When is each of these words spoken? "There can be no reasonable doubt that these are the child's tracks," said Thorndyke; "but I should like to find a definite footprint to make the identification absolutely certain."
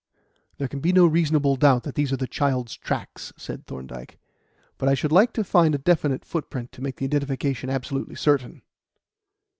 "There 0.57 0.67
can 0.67 0.79
be 0.79 0.91
no 0.91 1.05
reasonable 1.05 1.57
doubt 1.57 1.83
that 1.83 1.93
these 1.93 2.11
are 2.11 2.17
the 2.17 2.25
child's 2.25 2.75
tracks," 2.75 3.31
said 3.37 3.67
Thorndyke; 3.67 4.17
"but 4.79 4.89
I 4.89 4.95
should 4.95 5.11
like 5.11 5.31
to 5.33 5.43
find 5.43 5.75
a 5.75 5.77
definite 5.77 6.25
footprint 6.25 6.71
to 6.71 6.81
make 6.81 6.95
the 6.95 7.05
identification 7.05 7.69
absolutely 7.69 8.15
certain." 8.15 8.63